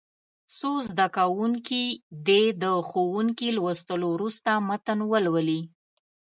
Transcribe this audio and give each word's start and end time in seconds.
څو 0.57 0.71
زده 0.89 1.07
کوونکي 1.17 1.83
دې 2.27 2.43
د 2.63 2.65
ښوونکي 2.89 3.47
لوستلو 3.57 4.07
وروسته 4.15 4.51
متن 4.67 4.99
ولولي. 5.11 5.61